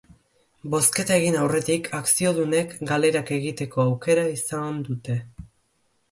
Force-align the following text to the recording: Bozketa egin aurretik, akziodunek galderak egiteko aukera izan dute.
Bozketa 0.75 1.17
egin 1.19 1.35
aurretik, 1.41 1.89
akziodunek 1.97 2.73
galderak 2.91 3.29
egiteko 3.35 3.83
aukera 3.83 4.23
izan 4.37 4.81
dute. 4.89 5.19